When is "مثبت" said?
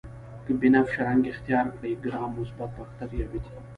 2.39-2.69